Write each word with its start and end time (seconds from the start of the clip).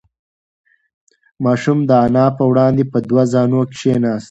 ماشوم 1.43 1.79
د 1.89 1.91
انا 2.05 2.25
په 2.37 2.43
وړاندې 2.51 2.83
په 2.91 2.97
دوه 3.09 3.23
زانو 3.33 3.61
کښېناست. 3.73 4.19